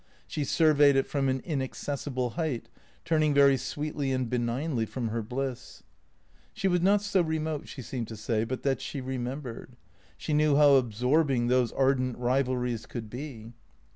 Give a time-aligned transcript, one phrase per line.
[0.25, 2.69] She surveyed it from an inaccessible height,
[3.05, 5.83] turning very sweetly and benignly from her bliss.
[6.55, 9.75] She was not so re mote, she seemed to say, but that she remembered.
[10.17, 13.53] She knew how absorbing those ardent rivalries could be.